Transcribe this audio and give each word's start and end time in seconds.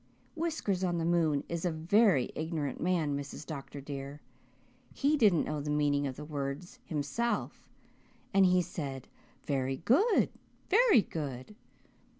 Whiskers 0.33 0.83
on 0.83 0.97
the 0.97 1.05
moon 1.05 1.43
is 1.47 1.63
a 1.63 1.69
very 1.69 2.31
ignorant 2.33 2.81
man, 2.81 3.15
Mrs. 3.15 3.45
Dr. 3.45 3.79
dear; 3.81 4.19
he 4.95 5.15
didn't 5.15 5.43
know 5.43 5.61
the 5.61 5.69
meaning 5.69 6.07
of 6.07 6.15
the 6.15 6.25
words 6.25 6.79
himself, 6.83 7.69
and 8.33 8.47
he 8.47 8.63
said 8.63 9.07
'Very 9.45 9.77
good 9.77 10.31
very 10.71 11.03
good.' 11.03 11.55